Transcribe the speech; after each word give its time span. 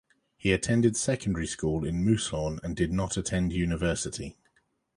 He 0.35 0.51
attended 0.51 0.97
secondary 0.97 1.45
school 1.45 1.85
in 1.85 2.03
Moosehorn, 2.03 2.59
and 2.63 2.75
did 2.75 2.91
not 2.91 3.17
attend 3.17 3.53
university. 3.53 4.35